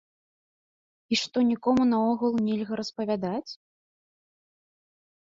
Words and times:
І 1.15 1.17
што 1.23 1.37
нікому 1.49 1.83
наогул 1.93 2.33
нельга 2.47 2.73
распавядаць? 2.81 3.51